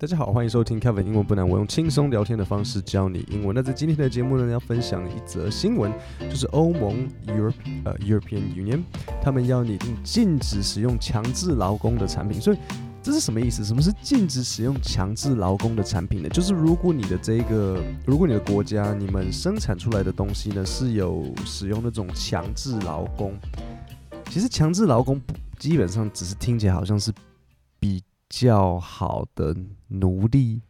[0.00, 3.54] 大家好，欢迎收听 Kevin 英文不难，我用轻松聊天的方式教你英文。
[3.54, 7.52] 那在今天的节目呢，要分享一则新闻，就是欧盟 Europe
[7.84, 8.80] 呃 European Union
[9.20, 12.40] 他们要拟定禁止使用强制劳工的产品。
[12.40, 12.56] 所以
[13.02, 13.62] 这是什么意思？
[13.62, 16.30] 什么是禁止使用强制劳工的产品呢？
[16.30, 23.34] 就是如果你的这个，如果你的国家你们生产出来的东西呢是有使用那种强制劳工，
[24.30, 25.20] 其实强制劳工
[25.58, 27.12] 基本上只是听起来好像是
[27.78, 28.02] 比。
[28.30, 29.54] 较好的
[29.88, 30.62] 奴隶，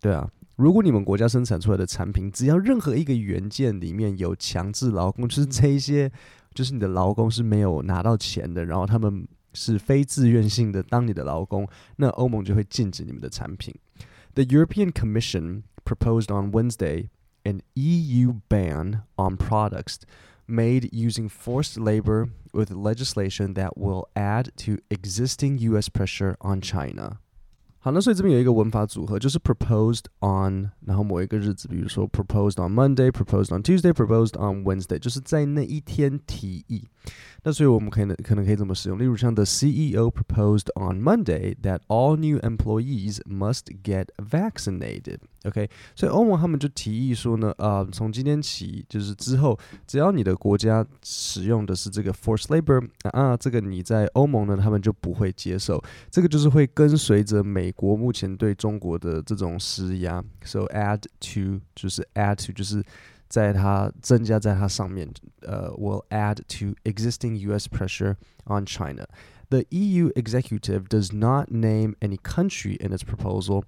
[0.00, 0.28] 对啊。
[0.56, 6.10] 如果你们国家生产出来的产品，只要任何一个元件里面有强制劳工，就是这一些，
[6.52, 11.66] 就是你的劳工是没有拿到钱的，然后他们是非自愿性的当你的劳工，
[11.96, 13.74] 那欧盟就会禁止你们的产品。
[14.34, 17.08] The European Commission proposed on Wednesday
[17.44, 19.96] an EU ban on products
[20.49, 25.89] made using forced labor with legislation that will add to existing U.S.
[25.89, 27.17] pressure on China.
[27.79, 36.87] 好，那所以这边有一个文法组合，就是 proposed on，然后某一个日子，比如说 proposed on Monday，proposed on Tuesday，proposed on Wednesday，就是在那一天提议。
[37.42, 38.98] 那所以我们可能可能可以怎么使用？
[38.98, 45.18] 例如像 The CEO proposed on Monday that all new employees must get vaccinated。
[45.44, 55.82] OK，所以欧盟他们就提议说呢，呃，从今天起就是之后，只要你的国家使用的是这个 forced labor 啊，这个你在欧盟呢，他们就不会接受。
[56.10, 60.22] 这个就是会跟随着美国目前对中国的这种施压。
[60.44, 62.84] So add to 就是 add to 就是
[63.29, 65.09] 在它增加在它上面，
[65.41, 67.67] 呃，will add to existing U.S.
[67.67, 69.05] pressure on China.
[69.49, 73.63] The EU executive does not name any country in its proposal,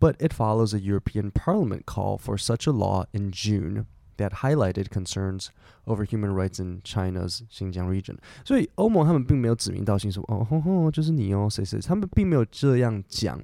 [0.00, 4.90] but it follows a European Parliament call for such a law in June that highlighted
[4.90, 5.50] concerns
[5.86, 8.16] over human rights in China's Xinjiang region.
[8.44, 13.40] 所以欧盟他们并没有指名道姓说哦吼吼就是你哦谁谁，他们并没有这样讲。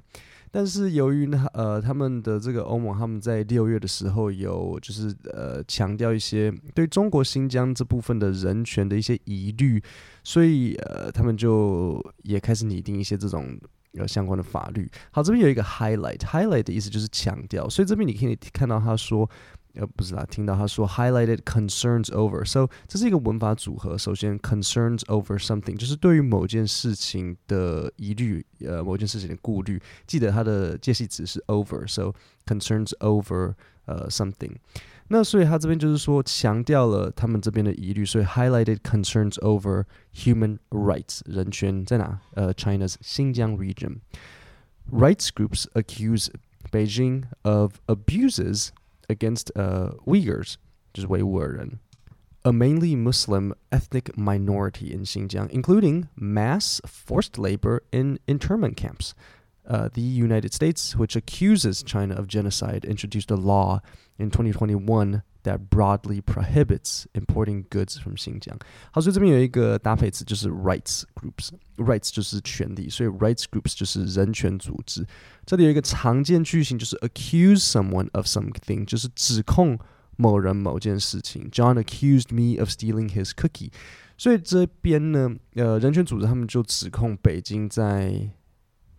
[0.50, 9.82] 但是由于呢，呃，他们的这个欧盟，他们在六月的时候有就是呃强调一些对中国新疆这部分的人权的一些疑虑，
[10.24, 13.58] 所以呃，他们就也开始拟定一些这种
[13.98, 14.90] 呃相关的法律。
[15.10, 19.30] 好，这边有一个 highlight，highlight 的意思就是强调，所以这边你可以看到他说。
[19.75, 23.97] 呃，不是啦，听到他说 highlighted concerns over，so 这是一个文法组合。
[23.97, 29.81] 首先，concerns over something 就是对于某件事情的疑虑，呃，某件事情的顾虑。
[30.07, 32.13] 记得它的介系词是 over，so
[32.45, 33.53] concerns over
[33.85, 34.55] 呃 something。
[35.09, 39.83] 那所以他这边就是说强调了他们这边的疑虑，所以 highlighted concerns over
[40.13, 42.19] human rights 人权在哪？
[42.33, 46.29] 呃，China's Xinjiang region。Rights groups accuse
[46.71, 48.69] Beijing of abuses
[49.10, 50.56] against uh, Uyghurs,
[52.44, 59.14] a mainly Muslim ethnic minority in Xinjiang, including mass forced labor in internment camps.
[59.68, 63.80] Uh, the United States, which accuses China of genocide, introduced a law
[64.18, 68.59] in 2021 that broadly prohibits importing goods from Xinjiang。
[68.91, 75.05] 好，所以这边有一个搭配词，就是 rights groups。rights 就是权利，所以 rights groups 就是人权组织。
[75.45, 79.77] 这里有一个常见句型，就是 accuse someone of something，就是指控
[80.15, 81.49] 某人某件事情。
[81.51, 83.71] John accused me of stealing his cookie。
[84.17, 88.31] 所以这边呢，呃，人权组织他们就指控北京在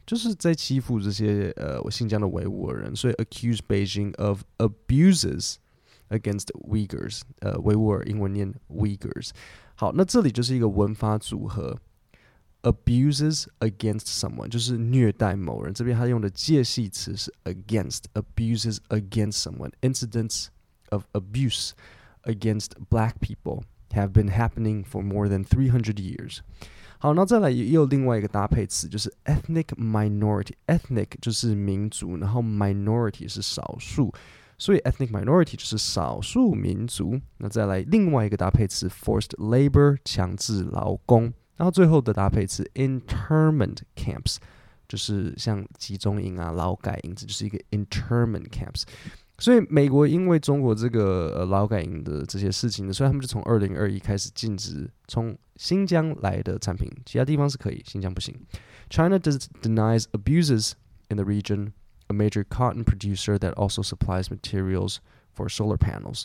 [0.06, 5.54] 就是在欺负这些呃新疆的维吾尔人，所以 accuse Beijing of abuses
[6.10, 9.30] against Uyghurs，呃，维吾尔英文念 Uyghurs。
[9.74, 11.78] 好，那这里就是一个文法组合，
[12.62, 15.74] abuses against someone 就是虐待某人。
[15.74, 20.46] 这边他用的介系词是 against，abuses against someone。Incidents
[20.90, 21.72] of abuse
[22.22, 26.38] against black people have been happening for more than 300 years.
[26.98, 34.12] 好，那再来也有另外一个搭配词，就是 ethnic minority。ethnic 就是民族，然后 minority 是少数。
[34.60, 37.20] 所以 ethnic minority 就是少数民族。
[37.38, 44.36] 那再来另外一个搭配词 forced labor 强制劳工，然后最后的搭配词 internment camps
[44.88, 48.84] 就是像集中营啊、劳改营，这就是一个 internment camps。
[49.38, 58.34] 所以美国因为中国这个呃劳改营的这些事情呢，所以他们就从二零二一开始禁止从新疆来的产品，其他地方是可以，新疆不行。
[58.88, 60.72] China does denies abuses
[61.10, 61.72] in the region
[62.10, 64.98] a major cotton producer that also supplies materials
[65.34, 66.24] for solar panels.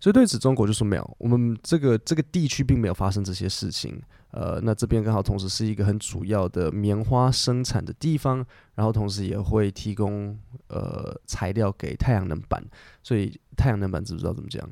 [0.00, 4.00] 所以对此，中国就说没有，我们这个这个地区并没有发生这些事情。
[4.30, 8.44] 呃，那这边刚好同时是一个很主要的棉花生产的地方，
[8.76, 10.38] 然后同时也会提供
[10.68, 12.62] 呃材料给太阳能板。
[13.02, 14.68] 所以太阳能板知不知道怎么讲？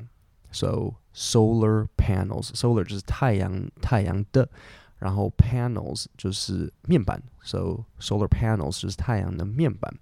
[0.51, 4.47] So solar panels，solar 就是太阳太阳的。
[5.01, 9.93] 然后 panels 就是面板，so solar panels 就是太阳能面板。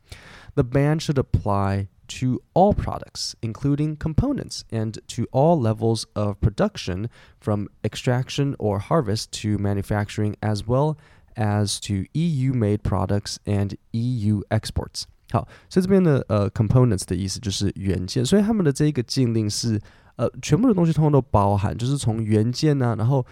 [0.53, 7.09] The ban should apply to all products, including components, and to all levels of production,
[7.39, 10.95] from extraction or harvest to manufacturing, as well
[11.35, 15.03] as to EU made products and EU exports.
[15.31, 19.81] 好，所以这边的呃 components 的意思就是元件，所以他们的这一个禁令是
[20.15, 23.25] 呃全部的东西通通都包含，就是从元件呢、啊，然后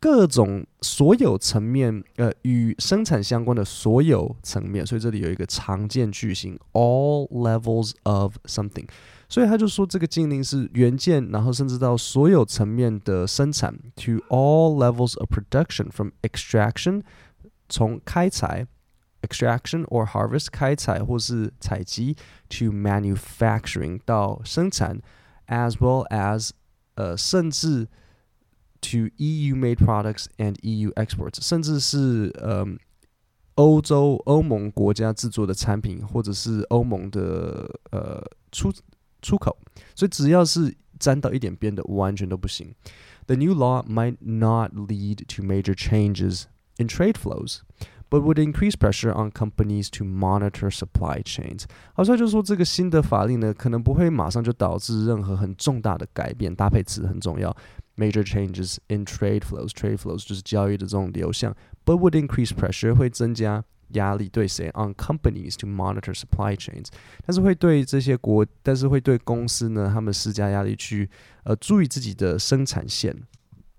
[0.00, 8.86] 各种所有层面，呃，与生产相关的所有层面，所以这里有一个常见句型，all levels of something，
[9.28, 17.02] 所以他就说这个禁令是元件，然后甚至到所有层面的生产，to all levels of production，from extraction，
[17.68, 18.66] 从开采，
[19.22, 22.16] extraction or harvest 开采或是采集，
[22.48, 25.00] to manufacturing 到生产，
[25.46, 26.50] as well as，
[26.96, 27.86] 呃，甚至。
[28.82, 32.66] to EU-made products and EU exports，甚至是呃
[33.56, 38.72] 欧洲欧盟国家制作的产品，或者是欧盟的呃出
[39.22, 39.56] 出口，
[39.94, 42.74] 所以只要是沾到一点边的，完全都不行。
[43.26, 46.44] The new law might not lead to major changes
[46.76, 47.60] in trade flows,
[48.10, 51.64] but would increase pressure on companies to monitor supply chains。
[51.94, 57.54] 好，所以就是说，这个新的法令呢，可能不会马上就导致任何很重大的改变，搭配词很重要。
[57.96, 59.70] major changes in trade flows.
[59.70, 66.88] Trade flows 就是交易的这种流向，but would increase pressure 会增加压力对谁 on companies to monitor supply chains，
[67.24, 71.08] 但是会对这些国，但是会对公司呢，他们施加压力去
[71.44, 73.16] 呃注意自己的生产线。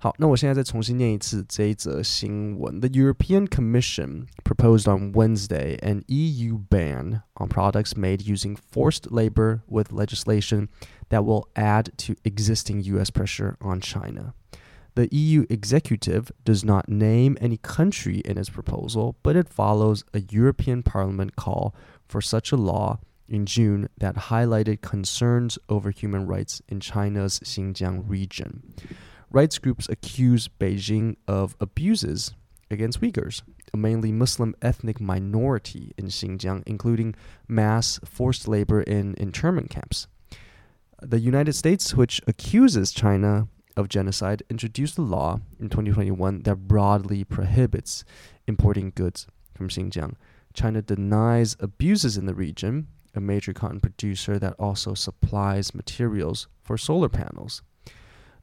[0.02, 2.80] 好，那我现在再重新念一次这一则新闻。
[2.80, 9.92] The European Commission proposed on Wednesday an EU ban on products made using forced labor with
[9.92, 10.68] legislation
[11.10, 14.36] that will add to existing US pressure on China.
[14.94, 20.22] The EU executive does not name any country in its proposal, but it follows a
[20.30, 21.74] European Parliament call
[22.08, 28.08] for such a law in June that highlighted concerns over human rights in China's Xinjiang
[28.08, 28.62] region
[29.33, 32.35] rights groups accuse Beijing of abuses
[32.71, 33.43] against Uyghurs,
[33.73, 37.15] a mainly Muslim ethnic minority in Xinjiang, including
[37.49, 40.07] mass forced labor in internment camps.
[41.01, 47.25] The United States, which accuses China of genocide, introduced a law in 2021 that broadly
[47.25, 48.05] prohibits
[48.47, 50.15] importing goods from Xinjiang.
[50.55, 56.79] China denies abuses in the region, a major cotton producer that also supplies materials for
[56.79, 57.63] solar panels.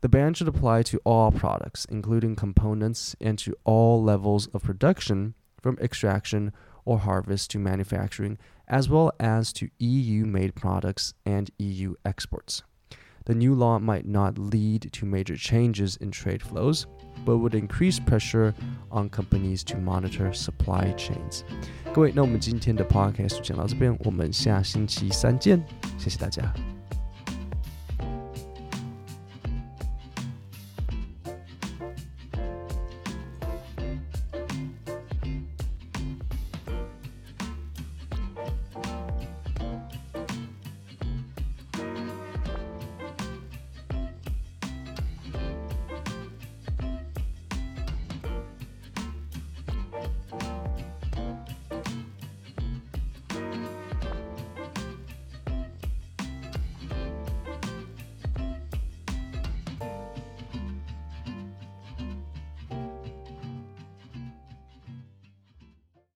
[0.00, 5.34] The ban should apply to all products, including components, and to all levels of production,
[5.62, 6.52] from extraction
[6.84, 8.36] or harvest to manufacturing,
[8.68, 12.62] as well as to EU made products and EU exports.
[13.24, 16.86] The new law might not lead to major changes in trade flows,
[17.24, 18.52] but would increase pressure
[18.90, 21.42] on companies to monitor supply chains.
[21.94, 25.64] 各位，那我们今天的 podcast 就讲到这边，我们下星期三见，
[25.96, 26.52] 谢谢大家。